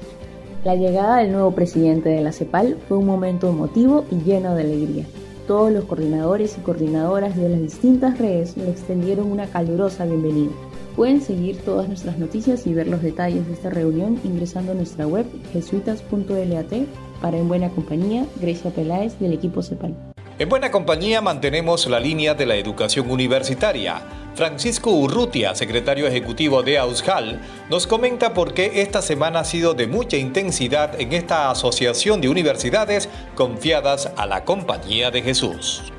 La 0.64 0.76
llegada 0.76 1.18
del 1.18 1.32
nuevo 1.32 1.50
presidente 1.50 2.08
de 2.08 2.20
la 2.20 2.32
CEPAL 2.32 2.76
fue 2.88 2.96
un 2.96 3.06
momento 3.06 3.48
emotivo 3.48 4.04
y 4.10 4.22
lleno 4.22 4.54
de 4.54 4.62
alegría. 4.62 5.04
Todos 5.48 5.72
los 5.72 5.84
coordinadores 5.84 6.56
y 6.56 6.60
coordinadoras 6.60 7.36
de 7.36 7.48
las 7.48 7.60
distintas 7.60 8.18
redes 8.18 8.56
le 8.56 8.70
extendieron 8.70 9.30
una 9.30 9.48
calurosa 9.48 10.04
bienvenida. 10.04 10.52
Pueden 10.94 11.20
seguir 11.20 11.56
todas 11.64 11.88
nuestras 11.88 12.18
noticias 12.18 12.66
y 12.66 12.74
ver 12.74 12.86
los 12.86 13.02
detalles 13.02 13.46
de 13.48 13.54
esta 13.54 13.70
reunión 13.70 14.20
ingresando 14.22 14.72
a 14.72 14.74
nuestra 14.76 15.06
web 15.06 15.26
jesuitas.lat 15.52 16.72
para 17.20 17.38
En 17.38 17.48
Buena 17.48 17.70
Compañía, 17.70 18.26
Grecia 18.40 18.70
Peláez 18.70 19.18
del 19.18 19.32
equipo 19.32 19.62
CEPAL. 19.62 20.11
En 20.38 20.48
buena 20.48 20.70
compañía 20.70 21.20
mantenemos 21.20 21.86
la 21.86 22.00
línea 22.00 22.34
de 22.34 22.46
la 22.46 22.56
educación 22.56 23.10
universitaria. 23.10 24.02
Francisco 24.34 24.90
Urrutia, 24.90 25.54
secretario 25.54 26.06
ejecutivo 26.06 26.62
de 26.62 26.78
AUSJAL, 26.78 27.38
nos 27.68 27.86
comenta 27.86 28.32
por 28.32 28.54
qué 28.54 28.80
esta 28.80 29.02
semana 29.02 29.40
ha 29.40 29.44
sido 29.44 29.74
de 29.74 29.86
mucha 29.86 30.16
intensidad 30.16 30.98
en 30.98 31.12
esta 31.12 31.50
asociación 31.50 32.22
de 32.22 32.30
universidades 32.30 33.10
confiadas 33.34 34.10
a 34.16 34.24
la 34.24 34.44
Compañía 34.44 35.10
de 35.10 35.20
Jesús. 35.20 35.92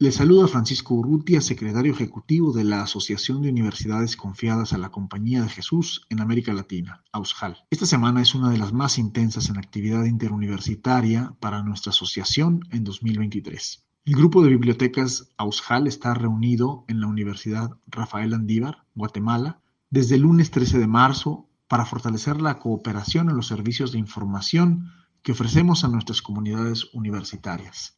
Le 0.00 0.12
saluda 0.12 0.46
Francisco 0.46 0.94
Urrutia, 0.94 1.40
secretario 1.40 1.92
ejecutivo 1.92 2.52
de 2.52 2.62
la 2.62 2.82
Asociación 2.82 3.42
de 3.42 3.48
Universidades 3.48 4.16
Confiadas 4.16 4.72
a 4.72 4.78
la 4.78 4.90
Compañía 4.90 5.42
de 5.42 5.48
Jesús 5.48 6.06
en 6.08 6.20
América 6.20 6.52
Latina, 6.52 7.02
AUSJAL. 7.10 7.64
Esta 7.68 7.84
semana 7.84 8.22
es 8.22 8.32
una 8.36 8.48
de 8.50 8.58
las 8.58 8.72
más 8.72 8.96
intensas 8.96 9.48
en 9.48 9.58
actividad 9.58 10.04
interuniversitaria 10.04 11.34
para 11.40 11.64
nuestra 11.64 11.90
asociación 11.90 12.60
en 12.70 12.84
2023. 12.84 13.88
El 14.04 14.14
grupo 14.14 14.44
de 14.44 14.50
bibliotecas 14.50 15.30
AUSJAL 15.36 15.88
está 15.88 16.14
reunido 16.14 16.84
en 16.86 17.00
la 17.00 17.08
Universidad 17.08 17.76
Rafael 17.88 18.34
Andívar, 18.34 18.84
Guatemala, 18.94 19.60
desde 19.90 20.14
el 20.14 20.20
lunes 20.20 20.52
13 20.52 20.78
de 20.78 20.86
marzo 20.86 21.48
para 21.66 21.84
fortalecer 21.84 22.40
la 22.40 22.60
cooperación 22.60 23.30
en 23.30 23.36
los 23.36 23.48
servicios 23.48 23.90
de 23.90 23.98
información 23.98 24.92
que 25.24 25.32
ofrecemos 25.32 25.82
a 25.82 25.88
nuestras 25.88 26.22
comunidades 26.22 26.86
universitarias. 26.94 27.97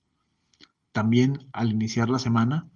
También, 0.92 1.48
al 1.52 1.72
iniciar 1.72 2.10
la 2.10 2.18
semana, 2.18 2.68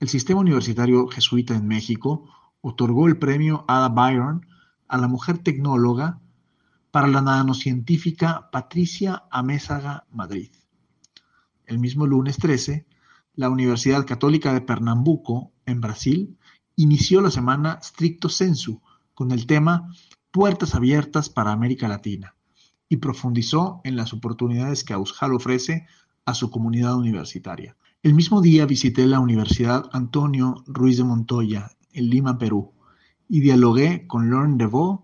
el 0.00 0.08
Sistema 0.08 0.40
Universitario 0.40 1.06
Jesuita 1.08 1.54
en 1.54 1.66
México 1.66 2.28
otorgó 2.60 3.06
el 3.06 3.18
premio 3.18 3.64
Ada 3.68 3.88
Byron 3.88 4.46
a 4.88 4.98
la 4.98 5.08
mujer 5.08 5.38
tecnóloga 5.38 6.20
para 6.90 7.08
la 7.08 7.20
nanocientífica 7.20 8.48
Patricia 8.50 9.24
Amézaga 9.30 10.06
Madrid. 10.10 10.50
El 11.66 11.78
mismo 11.78 12.06
lunes 12.06 12.38
13, 12.38 12.86
la 13.34 13.50
Universidad 13.50 14.06
Católica 14.06 14.52
de 14.52 14.62
Pernambuco, 14.62 15.52
en 15.66 15.80
Brasil, 15.80 16.38
inició 16.76 17.20
la 17.20 17.30
semana 17.30 17.78
Stricto 17.82 18.28
Sensu 18.28 18.80
con 19.14 19.32
el 19.32 19.46
tema 19.46 19.92
Puertas 20.30 20.74
abiertas 20.74 21.28
para 21.28 21.52
América 21.52 21.88
Latina 21.88 22.34
y 22.88 22.98
profundizó 22.98 23.80
en 23.84 23.96
las 23.96 24.12
oportunidades 24.12 24.84
que 24.84 24.94
Aushal 24.94 25.34
ofrece 25.34 25.86
a 26.28 26.34
su 26.34 26.50
comunidad 26.50 26.94
universitaria. 26.94 27.74
El 28.02 28.12
mismo 28.12 28.42
día 28.42 28.66
visité 28.66 29.06
la 29.06 29.18
Universidad 29.18 29.88
Antonio 29.92 30.62
Ruiz 30.66 30.98
de 30.98 31.04
Montoya 31.04 31.70
en 31.94 32.10
Lima, 32.10 32.36
Perú, 32.36 32.74
y 33.30 33.40
dialogué 33.40 34.06
con 34.06 34.30
Lauren 34.30 34.58
DeVoe 34.58 35.00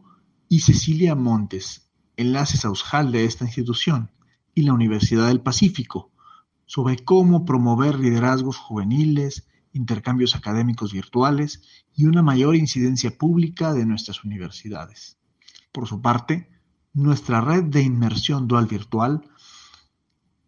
y 0.50 0.61
Cecilia 0.61 1.14
Montes, 1.14 1.88
enlaces 2.19 2.66
ausjal 2.66 3.11
de 3.11 3.25
esta 3.25 3.47
institución, 3.47 4.11
y 4.54 4.64
la 4.64 4.75
Universidad 4.75 5.28
del 5.28 5.40
Pacífico, 5.40 6.12
sobre 6.66 6.99
cómo 6.99 7.47
promover 7.47 7.99
liderazgos 7.99 8.59
juveniles, 8.59 9.49
intercambios 9.73 10.37
académicos 10.37 10.93
virtuales 10.93 11.62
y 11.97 12.04
una 12.04 12.21
mayor 12.21 12.54
incidencia 12.54 13.16
pública 13.16 13.73
de 13.73 13.87
nuestras 13.87 14.25
universidades. 14.25 15.16
Por 15.73 15.88
su 15.88 16.02
parte, 16.02 16.50
nuestra 16.93 17.40
red 17.40 17.64
de 17.64 17.81
inmersión 17.81 18.47
dual 18.47 18.66
virtual 18.66 19.23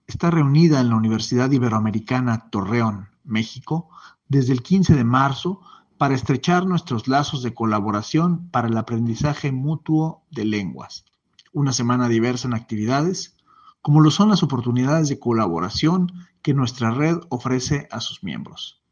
está 0.06 0.30
reunida 0.30 0.80
en 0.80 0.90
la 0.90 0.96
Universidad 0.96 1.50
Iberoamericana 1.50 2.48
Torreón, 2.50 3.08
México, 3.24 3.88
desde 4.28 4.52
el 4.52 4.62
15 4.62 4.94
de 4.94 5.04
marzo 5.04 5.60
para 5.98 6.14
estrechar 6.14 6.66
nuestros 6.66 7.08
lazos 7.08 7.42
de 7.42 7.54
colaboración 7.54 8.48
para 8.50 8.68
el 8.68 8.76
aprendizaje 8.76 9.52
mutuo 9.52 10.24
de 10.30 10.44
lenguas. 10.44 11.04
Una 11.52 11.72
semana 11.72 12.08
diversa 12.08 12.48
en 12.48 12.54
actividades, 12.54 13.36
como 13.80 14.00
lo 14.00 14.10
son 14.10 14.28
las 14.28 14.42
oportunidades 14.42 15.08
de 15.08 15.18
colaboración 15.18 16.12
que 16.42 16.54
nuestra 16.54 16.90
red 16.90 17.18
ofrece 17.28 17.88
a 17.90 18.00
sus 18.00 18.22
miembros. 18.22 18.82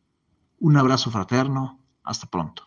Un 0.60 0.76
abrazo 0.76 1.10
fraterno, 1.10 1.80
hasta 2.02 2.26
pronto. 2.26 2.64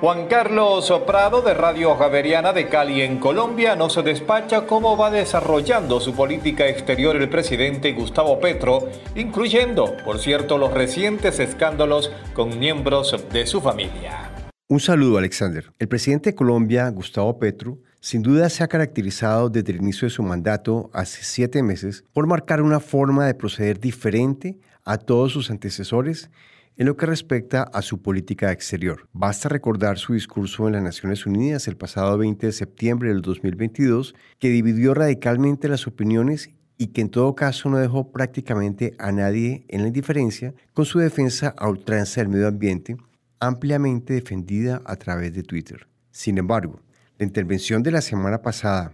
Juan 0.00 0.28
Carlos 0.28 0.86
Soprado 0.86 1.42
de 1.42 1.54
Radio 1.54 1.96
Javeriana 1.96 2.52
de 2.52 2.68
Cali 2.68 3.02
en 3.02 3.18
Colombia 3.18 3.74
nos 3.74 3.96
despacha 4.04 4.64
cómo 4.64 4.96
va 4.96 5.10
desarrollando 5.10 5.98
su 5.98 6.14
política 6.14 6.68
exterior 6.68 7.16
el 7.16 7.28
presidente 7.28 7.92
Gustavo 7.94 8.38
Petro, 8.38 8.88
incluyendo, 9.16 9.96
por 10.04 10.20
cierto, 10.20 10.56
los 10.56 10.72
recientes 10.72 11.40
escándalos 11.40 12.12
con 12.32 12.60
miembros 12.60 13.16
de 13.32 13.44
su 13.48 13.60
familia. 13.60 14.30
Un 14.68 14.78
saludo, 14.78 15.18
Alexander. 15.18 15.72
El 15.80 15.88
presidente 15.88 16.30
de 16.30 16.36
Colombia, 16.36 16.88
Gustavo 16.90 17.36
Petro, 17.40 17.78
sin 17.98 18.22
duda 18.22 18.48
se 18.50 18.62
ha 18.62 18.68
caracterizado 18.68 19.50
desde 19.50 19.72
el 19.72 19.78
inicio 19.78 20.06
de 20.06 20.10
su 20.10 20.22
mandato 20.22 20.90
hace 20.92 21.24
siete 21.24 21.60
meses 21.64 22.04
por 22.12 22.28
marcar 22.28 22.62
una 22.62 22.78
forma 22.78 23.26
de 23.26 23.34
proceder 23.34 23.80
diferente 23.80 24.60
a 24.84 24.96
todos 24.96 25.32
sus 25.32 25.50
antecesores 25.50 26.30
en 26.78 26.86
lo 26.86 26.96
que 26.96 27.06
respecta 27.06 27.64
a 27.64 27.82
su 27.82 28.00
política 28.00 28.52
exterior. 28.52 29.08
Basta 29.12 29.48
recordar 29.48 29.98
su 29.98 30.14
discurso 30.14 30.68
en 30.68 30.74
las 30.74 30.82
Naciones 30.82 31.26
Unidas 31.26 31.66
el 31.66 31.76
pasado 31.76 32.16
20 32.16 32.46
de 32.46 32.52
septiembre 32.52 33.08
del 33.08 33.20
2022, 33.20 34.14
que 34.38 34.48
dividió 34.48 34.94
radicalmente 34.94 35.68
las 35.68 35.88
opiniones 35.88 36.50
y 36.78 36.88
que 36.88 37.00
en 37.00 37.10
todo 37.10 37.34
caso 37.34 37.68
no 37.68 37.78
dejó 37.78 38.12
prácticamente 38.12 38.94
a 38.98 39.10
nadie 39.10 39.64
en 39.68 39.82
la 39.82 39.88
indiferencia 39.88 40.54
con 40.72 40.84
su 40.84 41.00
defensa 41.00 41.52
a 41.58 41.68
ultranza 41.68 42.20
del 42.20 42.30
medio 42.30 42.46
ambiente, 42.46 42.96
ampliamente 43.40 44.14
defendida 44.14 44.80
a 44.84 44.94
través 44.94 45.34
de 45.34 45.42
Twitter. 45.42 45.88
Sin 46.12 46.38
embargo, 46.38 46.80
la 47.18 47.26
intervención 47.26 47.82
de 47.82 47.90
la 47.90 48.00
semana 48.00 48.40
pasada, 48.40 48.92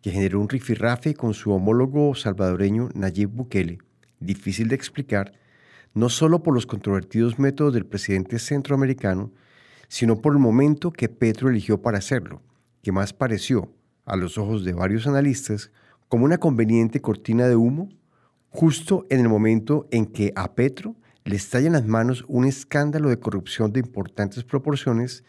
que 0.00 0.12
generó 0.12 0.40
un 0.40 0.48
rifirrafe 0.48 1.14
con 1.14 1.34
su 1.34 1.50
homólogo 1.50 2.14
salvadoreño 2.14 2.90
Nayib 2.94 3.30
Bukele, 3.30 3.78
difícil 4.20 4.68
de 4.68 4.76
explicar, 4.76 5.32
no 5.94 6.08
solo 6.08 6.42
por 6.42 6.54
los 6.54 6.66
controvertidos 6.66 7.38
métodos 7.38 7.72
del 7.72 7.86
presidente 7.86 8.38
centroamericano, 8.38 9.32
sino 9.88 10.20
por 10.20 10.32
el 10.32 10.40
momento 10.40 10.92
que 10.92 11.08
Petro 11.08 11.48
eligió 11.48 11.80
para 11.80 11.98
hacerlo, 11.98 12.42
que 12.82 12.92
más 12.92 13.12
pareció, 13.12 13.72
a 14.04 14.16
los 14.16 14.36
ojos 14.36 14.64
de 14.64 14.72
varios 14.72 15.06
analistas, 15.06 15.70
como 16.08 16.24
una 16.24 16.38
conveniente 16.38 17.00
cortina 17.00 17.48
de 17.48 17.56
humo, 17.56 17.88
justo 18.50 19.06
en 19.08 19.20
el 19.20 19.28
momento 19.28 19.88
en 19.90 20.06
que 20.06 20.32
a 20.36 20.54
Petro 20.54 20.96
le 21.24 21.36
estalla 21.36 21.68
en 21.68 21.72
las 21.72 21.86
manos 21.86 22.24
un 22.28 22.44
escándalo 22.44 23.08
de 23.08 23.18
corrupción 23.18 23.72
de 23.72 23.80
importantes 23.80 24.44
proporciones, 24.44 25.24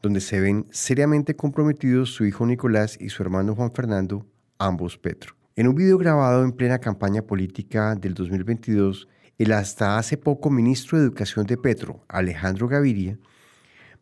donde 0.00 0.20
se 0.20 0.40
ven 0.40 0.66
seriamente 0.70 1.36
comprometidos 1.36 2.10
su 2.10 2.24
hijo 2.24 2.46
Nicolás 2.46 2.96
y 3.00 3.10
su 3.10 3.22
hermano 3.22 3.54
Juan 3.54 3.72
Fernando, 3.72 4.26
ambos 4.58 4.96
Petro. 4.96 5.34
En 5.56 5.68
un 5.68 5.74
video 5.74 5.98
grabado 5.98 6.42
en 6.44 6.52
plena 6.52 6.78
campaña 6.78 7.22
política 7.22 7.94
del 7.94 8.14
2022, 8.14 9.08
el 9.38 9.52
hasta 9.52 9.98
hace 9.98 10.16
poco 10.16 10.50
ministro 10.50 10.98
de 10.98 11.04
Educación 11.04 11.46
de 11.46 11.56
Petro, 11.56 12.04
Alejandro 12.08 12.68
Gaviria, 12.68 13.18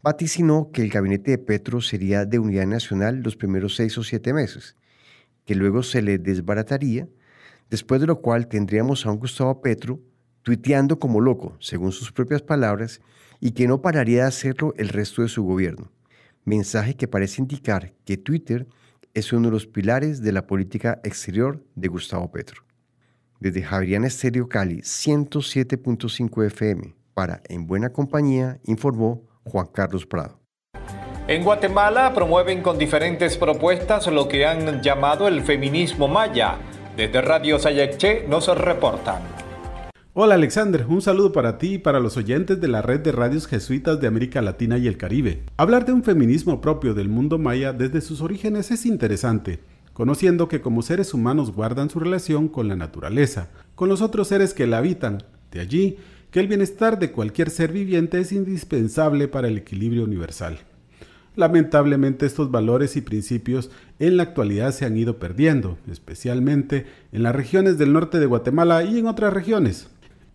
vaticinó 0.02 0.70
que 0.72 0.82
el 0.82 0.90
gabinete 0.90 1.30
de 1.30 1.38
Petro 1.38 1.80
sería 1.80 2.26
de 2.26 2.38
unidad 2.38 2.66
nacional 2.66 3.22
los 3.22 3.36
primeros 3.36 3.76
seis 3.76 3.96
o 3.96 4.02
siete 4.02 4.34
meses, 4.34 4.76
que 5.46 5.54
luego 5.54 5.82
se 5.82 6.02
le 6.02 6.18
desbarataría, 6.18 7.08
después 7.70 8.00
de 8.00 8.06
lo 8.06 8.20
cual 8.20 8.48
tendríamos 8.48 9.06
a 9.06 9.10
un 9.10 9.18
Gustavo 9.18 9.62
Petro 9.62 10.00
tuiteando 10.42 10.98
como 10.98 11.20
loco, 11.20 11.56
según 11.60 11.92
sus 11.92 12.12
propias 12.12 12.42
palabras, 12.42 13.00
y 13.40 13.52
que 13.52 13.66
no 13.66 13.80
pararía 13.80 14.22
de 14.22 14.28
hacerlo 14.28 14.74
el 14.76 14.88
resto 14.88 15.22
de 15.22 15.28
su 15.28 15.44
gobierno. 15.44 15.90
Mensaje 16.44 16.94
que 16.94 17.08
parece 17.08 17.40
indicar 17.40 17.94
que 18.04 18.16
Twitter 18.16 18.66
es 19.14 19.32
uno 19.32 19.48
de 19.48 19.52
los 19.52 19.66
pilares 19.66 20.20
de 20.20 20.32
la 20.32 20.46
política 20.46 21.00
exterior 21.04 21.64
de 21.74 21.88
Gustavo 21.88 22.30
Petro 22.30 22.64
desde 23.42 23.62
Javeriana 23.62 24.06
Estéreo 24.06 24.48
Cali 24.48 24.76
107.5 24.76 26.46
FM, 26.46 26.94
Para 27.12 27.42
En 27.48 27.66
Buena 27.66 27.92
Compañía, 27.92 28.60
informó 28.64 29.26
Juan 29.42 29.66
Carlos 29.74 30.06
Prado. 30.06 30.38
En 31.26 31.42
Guatemala 31.42 32.14
promueven 32.14 32.62
con 32.62 32.78
diferentes 32.78 33.36
propuestas 33.36 34.06
lo 34.06 34.28
que 34.28 34.46
han 34.46 34.80
llamado 34.80 35.26
el 35.26 35.42
feminismo 35.42 36.06
maya. 36.08 36.56
Desde 36.96 37.20
Radio 37.20 37.58
Sayache 37.58 38.26
nos 38.28 38.46
reportan. 38.56 39.22
Hola 40.14 40.34
Alexander, 40.34 40.84
un 40.88 41.00
saludo 41.00 41.32
para 41.32 41.56
ti 41.56 41.74
y 41.74 41.78
para 41.78 41.98
los 41.98 42.18
oyentes 42.18 42.60
de 42.60 42.68
la 42.68 42.82
red 42.82 43.00
de 43.00 43.12
radios 43.12 43.46
jesuitas 43.46 43.98
de 43.98 44.06
América 44.06 44.42
Latina 44.42 44.76
y 44.78 44.86
el 44.86 44.98
Caribe. 44.98 45.42
Hablar 45.56 45.86
de 45.86 45.92
un 45.92 46.04
feminismo 46.04 46.60
propio 46.60 46.92
del 46.92 47.08
mundo 47.08 47.38
maya 47.38 47.72
desde 47.72 48.02
sus 48.02 48.20
orígenes 48.20 48.70
es 48.70 48.84
interesante, 48.84 49.60
conociendo 49.92 50.48
que 50.48 50.60
como 50.60 50.82
seres 50.82 51.14
humanos 51.14 51.52
guardan 51.52 51.90
su 51.90 52.00
relación 52.00 52.48
con 52.48 52.68
la 52.68 52.76
naturaleza, 52.76 53.50
con 53.74 53.88
los 53.88 54.02
otros 54.02 54.28
seres 54.28 54.54
que 54.54 54.66
la 54.66 54.78
habitan. 54.78 55.22
De 55.50 55.60
allí 55.60 55.96
que 56.30 56.40
el 56.40 56.48
bienestar 56.48 56.98
de 56.98 57.12
cualquier 57.12 57.50
ser 57.50 57.72
viviente 57.72 58.18
es 58.18 58.32
indispensable 58.32 59.28
para 59.28 59.48
el 59.48 59.58
equilibrio 59.58 60.04
universal. 60.04 60.58
Lamentablemente 61.34 62.26
estos 62.26 62.50
valores 62.50 62.96
y 62.96 63.00
principios 63.00 63.70
en 63.98 64.16
la 64.16 64.22
actualidad 64.22 64.72
se 64.72 64.84
han 64.84 64.96
ido 64.96 65.18
perdiendo, 65.18 65.78
especialmente 65.90 66.86
en 67.10 67.22
las 67.22 67.34
regiones 67.34 67.78
del 67.78 67.92
norte 67.92 68.18
de 68.18 68.26
Guatemala 68.26 68.84
y 68.84 68.98
en 68.98 69.06
otras 69.06 69.32
regiones. 69.32 69.88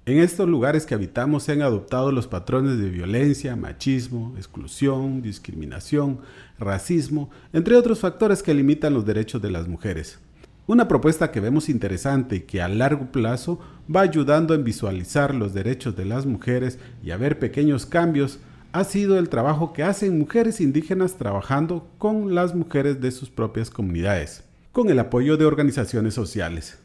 En 0.07 0.19
estos 0.19 0.47
lugares 0.47 0.85
que 0.85 0.95
habitamos 0.95 1.43
se 1.43 1.51
han 1.51 1.61
adoptado 1.61 2.13
los 2.13 2.27
patrones 2.27 2.77
de 2.77 2.89
violencia, 2.89 3.57
machismo, 3.57 4.33
exclusión, 4.37 5.21
discriminación, 5.21 6.19
racismo, 6.57 7.29
entre 7.51 7.75
otros 7.75 7.99
factores 7.99 8.41
que 8.41 8.53
limitan 8.53 8.93
los 8.93 9.05
derechos 9.05 9.41
de 9.41 9.51
las 9.51 9.67
mujeres. 9.67 10.17
Una 10.65 10.87
propuesta 10.87 11.29
que 11.29 11.41
vemos 11.41 11.67
interesante 11.67 12.37
y 12.37 12.39
que 12.39 12.61
a 12.61 12.69
largo 12.69 13.11
plazo 13.11 13.59
va 13.93 13.99
ayudando 13.99 14.53
en 14.53 14.63
visualizar 14.63 15.35
los 15.35 15.53
derechos 15.53 15.97
de 15.97 16.05
las 16.05 16.25
mujeres 16.25 16.79
y 17.03 17.11
a 17.11 17.17
ver 17.17 17.37
pequeños 17.37 17.85
cambios 17.85 18.39
ha 18.71 18.85
sido 18.85 19.19
el 19.19 19.27
trabajo 19.27 19.73
que 19.73 19.83
hacen 19.83 20.17
mujeres 20.17 20.61
indígenas 20.61 21.17
trabajando 21.17 21.85
con 21.97 22.33
las 22.33 22.55
mujeres 22.55 23.01
de 23.01 23.11
sus 23.11 23.29
propias 23.29 23.69
comunidades, 23.69 24.45
con 24.71 24.89
el 24.89 24.99
apoyo 24.99 25.35
de 25.35 25.43
organizaciones 25.43 26.13
sociales. 26.13 26.79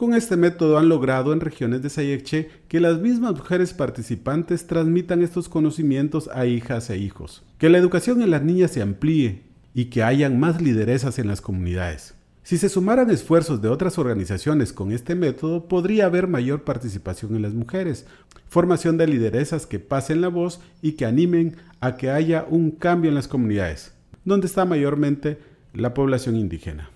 Con 0.00 0.14
este 0.14 0.38
método 0.38 0.78
han 0.78 0.88
logrado 0.88 1.34
en 1.34 1.40
regiones 1.40 1.82
de 1.82 1.90
Sayeche 1.90 2.48
que 2.68 2.80
las 2.80 3.00
mismas 3.00 3.32
mujeres 3.32 3.74
participantes 3.74 4.66
transmitan 4.66 5.20
estos 5.20 5.50
conocimientos 5.50 6.30
a 6.32 6.46
hijas 6.46 6.88
e 6.88 6.96
hijos, 6.96 7.44
que 7.58 7.68
la 7.68 7.76
educación 7.76 8.22
en 8.22 8.30
las 8.30 8.42
niñas 8.42 8.70
se 8.70 8.80
amplíe 8.80 9.42
y 9.74 9.90
que 9.90 10.02
hayan 10.02 10.40
más 10.40 10.62
lideresas 10.62 11.18
en 11.18 11.28
las 11.28 11.42
comunidades. 11.42 12.14
Si 12.42 12.56
se 12.56 12.70
sumaran 12.70 13.10
esfuerzos 13.10 13.60
de 13.60 13.68
otras 13.68 13.98
organizaciones 13.98 14.72
con 14.72 14.90
este 14.90 15.14
método, 15.14 15.68
podría 15.68 16.06
haber 16.06 16.28
mayor 16.28 16.64
participación 16.64 17.36
en 17.36 17.42
las 17.42 17.52
mujeres, 17.52 18.06
formación 18.48 18.96
de 18.96 19.06
lideresas 19.06 19.66
que 19.66 19.80
pasen 19.80 20.22
la 20.22 20.28
voz 20.28 20.62
y 20.80 20.92
que 20.92 21.04
animen 21.04 21.56
a 21.80 21.98
que 21.98 22.08
haya 22.08 22.46
un 22.48 22.70
cambio 22.70 23.10
en 23.10 23.16
las 23.16 23.28
comunidades, 23.28 23.92
donde 24.24 24.46
está 24.46 24.64
mayormente 24.64 25.40
la 25.74 25.92
población 25.92 26.36
indígena. 26.36 26.88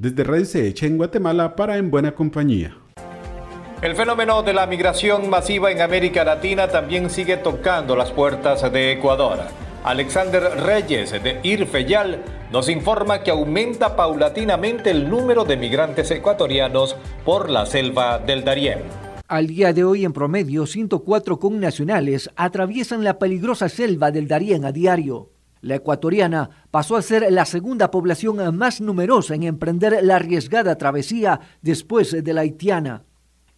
Desde 0.00 0.22
Radio 0.22 0.46
echa 0.62 0.86
en 0.86 0.96
Guatemala 0.96 1.56
para 1.56 1.76
En 1.76 1.90
Buena 1.90 2.12
Compañía. 2.14 2.76
El 3.82 3.96
fenómeno 3.96 4.44
de 4.44 4.52
la 4.52 4.64
migración 4.64 5.28
masiva 5.28 5.72
en 5.72 5.80
América 5.80 6.22
Latina 6.22 6.68
también 6.68 7.10
sigue 7.10 7.36
tocando 7.36 7.96
las 7.96 8.12
puertas 8.12 8.72
de 8.72 8.92
Ecuador. 8.92 9.40
Alexander 9.82 10.40
Reyes 10.64 11.10
de 11.10 11.40
Irfeyal 11.42 12.22
nos 12.52 12.68
informa 12.68 13.24
que 13.24 13.32
aumenta 13.32 13.96
paulatinamente 13.96 14.92
el 14.92 15.10
número 15.10 15.44
de 15.44 15.56
migrantes 15.56 16.08
ecuatorianos 16.12 16.94
por 17.24 17.50
la 17.50 17.66
selva 17.66 18.20
del 18.20 18.44
Darién. 18.44 18.82
Al 19.26 19.48
día 19.48 19.72
de 19.72 19.82
hoy, 19.82 20.04
en 20.04 20.12
promedio, 20.12 20.66
104 20.66 21.40
connacionales 21.40 22.30
atraviesan 22.36 23.02
la 23.02 23.18
peligrosa 23.18 23.68
selva 23.68 24.12
del 24.12 24.28
Darién 24.28 24.64
a 24.64 24.70
diario. 24.70 25.32
La 25.60 25.76
ecuatoriana 25.76 26.50
pasó 26.70 26.96
a 26.96 27.02
ser 27.02 27.30
la 27.32 27.44
segunda 27.44 27.90
población 27.90 28.56
más 28.56 28.80
numerosa 28.80 29.34
en 29.34 29.42
emprender 29.42 29.98
la 30.02 30.16
arriesgada 30.16 30.78
travesía 30.78 31.40
después 31.62 32.22
de 32.22 32.32
la 32.32 32.42
haitiana. 32.42 33.04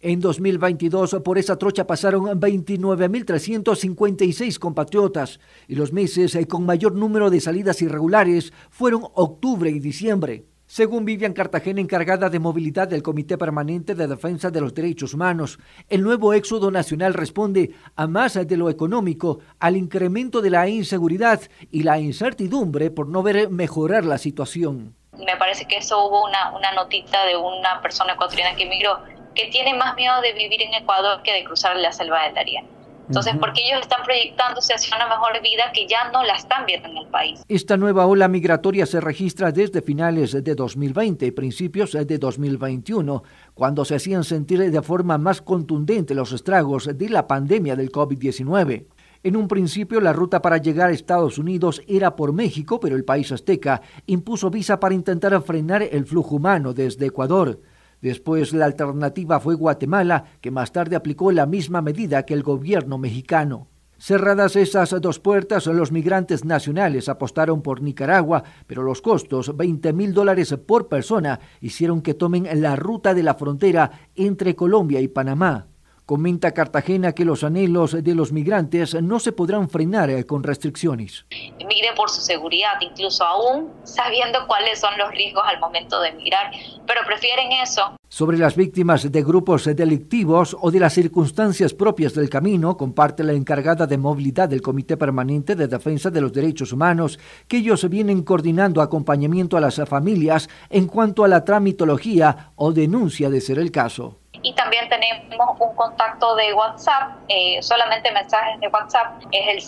En 0.03 0.19
2022 0.19 1.17
por 1.23 1.37
esa 1.37 1.57
trocha 1.57 1.85
pasaron 1.85 2.23
29.356 2.23 4.57
compatriotas 4.57 5.39
y 5.67 5.75
los 5.75 5.93
meses 5.93 6.33
eh, 6.33 6.47
con 6.47 6.65
mayor 6.65 6.95
número 6.95 7.29
de 7.29 7.39
salidas 7.39 7.83
irregulares 7.83 8.51
fueron 8.71 9.03
octubre 9.13 9.69
y 9.69 9.79
diciembre. 9.79 10.47
Según 10.73 11.03
Vivian 11.03 11.33
Cartagena, 11.33 11.81
encargada 11.81 12.29
de 12.29 12.39
movilidad 12.39 12.87
del 12.87 13.03
Comité 13.03 13.37
Permanente 13.37 13.93
de 13.93 14.07
Defensa 14.07 14.51
de 14.51 14.61
los 14.61 14.73
Derechos 14.73 15.13
Humanos, 15.13 15.59
el 15.89 16.01
nuevo 16.01 16.31
éxodo 16.31 16.71
nacional 16.71 17.13
responde 17.13 17.71
a 17.97 18.07
más 18.07 18.35
de 18.35 18.55
lo 18.55 18.69
económico, 18.69 19.39
al 19.59 19.75
incremento 19.75 20.39
de 20.39 20.49
la 20.49 20.69
inseguridad 20.69 21.41
y 21.71 21.83
la 21.83 21.99
incertidumbre 21.99 22.89
por 22.89 23.09
no 23.09 23.21
ver 23.21 23.49
mejorar 23.49 24.05
la 24.05 24.17
situación. 24.17 24.95
Me 25.17 25.35
parece 25.35 25.67
que 25.67 25.75
eso 25.75 26.07
hubo 26.07 26.23
una, 26.23 26.55
una 26.55 26.71
notita 26.71 27.25
de 27.25 27.35
una 27.35 27.81
persona 27.81 28.13
ecuatoriana 28.13 28.55
que 28.55 28.63
emigró 28.63 28.97
que 29.35 29.47
tienen 29.47 29.77
más 29.77 29.93
miedo 29.97 30.21
de 30.21 30.31
vivir 30.31 30.61
en 30.61 30.73
Ecuador 30.73 31.21
que 31.21 31.33
de 31.33 31.43
cruzar 31.43 31.75
la 31.75 31.91
selva 31.91 32.23
del 32.23 32.33
Darién. 32.33 32.80
Entonces, 33.11 33.35
porque 33.41 33.61
ellos 33.67 33.81
están 33.81 34.03
proyectándose 34.05 34.73
hacia 34.73 34.95
una 34.95 35.05
mejor 35.09 35.33
vida 35.41 35.63
que 35.73 35.85
ya 35.85 36.09
no 36.13 36.23
la 36.23 36.35
están 36.35 36.65
viendo 36.65 36.87
en 36.87 36.95
el 36.95 37.07
país. 37.07 37.43
Esta 37.49 37.75
nueva 37.75 38.05
ola 38.05 38.29
migratoria 38.29 38.85
se 38.85 39.01
registra 39.01 39.51
desde 39.51 39.81
finales 39.81 40.31
de 40.31 40.55
2020 40.55 41.25
y 41.25 41.31
principios 41.31 41.91
de 41.91 42.17
2021, 42.17 43.23
cuando 43.53 43.83
se 43.83 43.95
hacían 43.95 44.23
sentir 44.23 44.71
de 44.71 44.81
forma 44.81 45.17
más 45.17 45.41
contundente 45.41 46.15
los 46.15 46.31
estragos 46.31 46.89
de 46.97 47.09
la 47.09 47.27
pandemia 47.27 47.75
del 47.75 47.91
COVID-19. 47.91 48.85
En 49.23 49.35
un 49.35 49.49
principio 49.49 49.99
la 49.99 50.13
ruta 50.13 50.41
para 50.41 50.57
llegar 50.57 50.89
a 50.89 50.93
Estados 50.93 51.37
Unidos 51.37 51.81
era 51.87 52.15
por 52.15 52.31
México, 52.31 52.79
pero 52.79 52.95
el 52.95 53.03
país 53.03 53.31
azteca 53.33 53.81
impuso 54.05 54.49
visa 54.49 54.79
para 54.79 54.95
intentar 54.95 55.39
frenar 55.43 55.83
el 55.83 56.05
flujo 56.05 56.37
humano 56.37 56.73
desde 56.73 57.07
Ecuador. 57.07 57.59
Después 58.01 58.53
la 58.53 58.65
alternativa 58.65 59.39
fue 59.39 59.55
Guatemala, 59.55 60.25
que 60.41 60.51
más 60.51 60.71
tarde 60.71 60.95
aplicó 60.95 61.31
la 61.31 61.45
misma 61.45 61.81
medida 61.81 62.23
que 62.23 62.33
el 62.33 62.43
gobierno 62.43 62.97
mexicano. 62.97 63.67
Cerradas 63.99 64.55
esas 64.55 64.99
dos 64.99 65.19
puertas, 65.19 65.67
los 65.67 65.91
migrantes 65.91 66.43
nacionales 66.43 67.07
apostaron 67.07 67.61
por 67.61 67.83
Nicaragua, 67.83 68.43
pero 68.65 68.81
los 68.81 68.99
costos, 68.99 69.55
20 69.55 69.93
mil 69.93 70.11
dólares 70.11 70.55
por 70.65 70.87
persona, 70.87 71.39
hicieron 71.59 72.01
que 72.01 72.15
tomen 72.15 72.47
la 72.61 72.75
ruta 72.75 73.13
de 73.13 73.21
la 73.21 73.35
frontera 73.35 73.91
entre 74.15 74.55
Colombia 74.55 74.99
y 75.01 75.07
Panamá. 75.07 75.67
Comenta 76.05 76.51
Cartagena 76.51 77.13
que 77.13 77.25
los 77.25 77.43
anhelos 77.43 78.03
de 78.03 78.15
los 78.15 78.31
migrantes 78.31 79.01
no 79.01 79.19
se 79.19 79.31
podrán 79.31 79.69
frenar 79.69 80.09
eh, 80.09 80.25
con 80.25 80.43
restricciones. 80.43 81.25
Migren 81.31 81.95
por 81.95 82.09
su 82.09 82.21
seguridad, 82.21 82.73
incluso 82.81 83.23
aún 83.23 83.71
sabiendo 83.83 84.39
cuáles 84.47 84.79
son 84.79 84.97
los 84.97 85.09
riesgos 85.11 85.43
al 85.45 85.59
momento 85.59 86.01
de 86.01 86.09
emigrar, 86.09 86.51
pero 86.85 87.01
prefieren 87.05 87.51
eso. 87.63 87.95
Sobre 88.09 88.37
las 88.37 88.57
víctimas 88.57 89.09
de 89.09 89.23
grupos 89.23 89.63
delictivos 89.73 90.57
o 90.59 90.69
de 90.69 90.81
las 90.81 90.93
circunstancias 90.93 91.73
propias 91.73 92.13
del 92.13 92.29
camino, 92.29 92.75
comparte 92.75 93.23
la 93.23 93.31
encargada 93.31 93.87
de 93.87 93.97
movilidad 93.97 94.49
del 94.49 94.61
Comité 94.61 94.97
Permanente 94.97 95.55
de 95.55 95.69
Defensa 95.69 96.09
de 96.09 96.19
los 96.19 96.33
Derechos 96.33 96.73
Humanos 96.73 97.19
que 97.47 97.57
ellos 97.57 97.87
vienen 97.89 98.23
coordinando 98.23 98.81
acompañamiento 98.81 99.55
a 99.55 99.61
las 99.61 99.81
familias 99.87 100.49
en 100.69 100.87
cuanto 100.87 101.23
a 101.23 101.29
la 101.29 101.45
tramitología 101.45 102.51
o 102.57 102.73
denuncia 102.73 103.29
de 103.29 103.39
ser 103.39 103.59
el 103.59 103.71
caso 103.71 104.20
y 104.43 104.53
también 104.53 104.87
tenemos 104.89 105.59
un 105.59 105.75
contacto 105.75 106.35
de 106.35 106.53
WhatsApp, 106.53 107.17
eh, 107.27 107.57
solamente 107.61 108.11
mensajes 108.11 108.59
de 108.59 108.67
WhatsApp, 108.67 109.23
es 109.31 109.47
el 109.47 109.61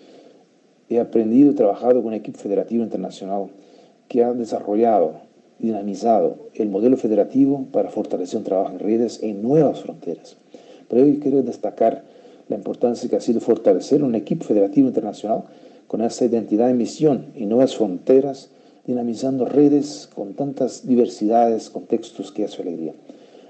he 0.88 1.00
aprendido 1.00 1.50
y 1.50 1.56
trabajado 1.56 1.96
con 1.96 2.10
un 2.10 2.14
equipo 2.14 2.38
federativo 2.38 2.84
internacional 2.84 3.48
que 4.08 4.24
ha 4.24 4.34
desarrollado 4.34 5.14
y 5.60 5.68
dinamizado 5.68 6.38
el 6.54 6.70
modelo 6.70 6.96
federativo 6.96 7.66
para 7.72 7.90
fortalecer 7.90 8.38
un 8.38 8.44
trabajo 8.44 8.74
en 8.74 8.80
redes 8.80 9.24
en 9.24 9.42
nuevas 9.42 9.82
fronteras. 9.82 10.38
Pero 10.88 11.02
hoy 11.02 11.18
quiero 11.18 11.42
destacar 11.42 12.04
la 12.50 12.56
importancia 12.56 13.10
que 13.10 13.16
ha 13.16 13.22
sido 13.22 13.40
fortalecer 13.40 14.04
un 14.04 14.14
equipo 14.14 14.46
federativo 14.46 14.90
internacional 14.90 15.46
con 15.88 16.02
esa 16.02 16.26
identidad 16.26 16.70
y 16.70 16.74
misión 16.76 17.32
y 17.36 17.48
nuevas 17.48 17.76
fronteras 17.76 18.52
dinamizando 18.86 19.46
redes 19.46 20.10
con 20.14 20.34
tantas 20.34 20.88
diversidades, 20.88 21.70
contextos 21.70 22.32
que 22.32 22.48
su 22.48 22.62
alegría. 22.62 22.94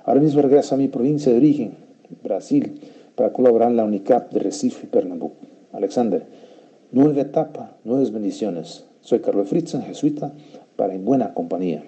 Ahora 0.06 0.22
mismo 0.22 0.42
regreso 0.42 0.76
a 0.76 0.78
mi 0.78 0.88
provincia 0.88 1.32
de 1.32 1.38
origen, 1.38 1.78
Brasil, 2.24 2.80
para 3.16 3.34
colaborar 3.34 3.70
en 3.70 3.78
la 3.78 3.86
UNICAP 3.86 4.32
de 4.32 4.40
Recife 4.40 4.86
y 4.86 4.90
Pernambuco. 4.90 5.38
Alexander, 5.72 6.26
Nueva 6.92 7.22
etapa, 7.22 7.78
nuevas 7.84 8.12
bendiciones. 8.12 8.86
Soy 9.02 9.20
Carlos 9.20 9.50
Fritzen, 9.50 9.82
jesuita, 9.82 10.32
para 10.76 10.94
En 10.94 11.04
Buena 11.04 11.34
Compañía. 11.34 11.84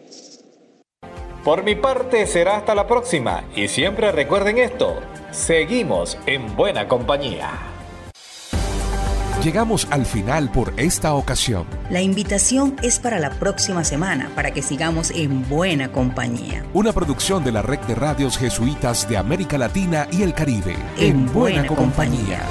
Por 1.43 1.63
mi 1.63 1.75
parte 1.75 2.25
será 2.25 2.57
hasta 2.57 2.73
la 2.73 2.87
próxima 2.87 3.47
y 3.55 3.67
siempre 3.67 4.11
recuerden 4.11 4.57
esto, 4.57 4.95
seguimos 5.29 6.17
en 6.25 6.55
buena 6.55 6.87
compañía. 6.87 7.74
Llegamos 9.45 9.87
al 9.91 10.07
final 10.07 10.51
por 10.51 10.73
esta 10.75 11.13
ocasión. 11.13 11.67
La 11.91 12.01
invitación 12.01 12.75
es 12.81 12.97
para 12.97 13.19
la 13.19 13.29
próxima 13.29 13.83
semana 13.83 14.31
para 14.33 14.49
que 14.49 14.63
sigamos 14.63 15.11
en 15.11 15.47
buena 15.47 15.91
compañía. 15.91 16.65
Una 16.73 16.91
producción 16.93 17.43
de 17.43 17.51
la 17.51 17.61
Red 17.61 17.81
de 17.81 17.93
Radios 17.93 18.39
Jesuitas 18.39 19.07
de 19.07 19.17
América 19.17 19.59
Latina 19.59 20.07
y 20.11 20.23
el 20.23 20.33
Caribe. 20.33 20.75
En, 20.97 21.31
buena, 21.31 21.67
compañía. 21.67 22.41